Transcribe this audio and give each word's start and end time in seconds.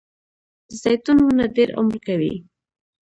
د 0.67 0.71
زیتون 0.81 1.17
ونه 1.21 1.45
ډیر 1.55 1.69
عمر 1.79 1.95
کوي 2.07 2.33